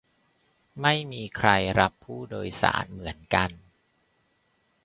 [0.81, 1.49] ไม่มีใคร
[1.79, 3.49] รับผู้โดยสารเหมือนกัน